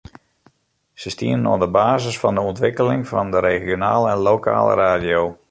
Se 1.01 1.09
stienen 1.15 1.49
oan 1.51 1.61
de 1.63 1.69
basis 1.77 2.17
fan 2.21 2.35
de 2.39 2.45
ûntwikkeling 2.53 3.03
fan 3.11 3.27
de 3.37 3.45
regionale 3.49 4.09
en 4.13 4.25
lokale 4.31 4.73
radio. 4.83 5.21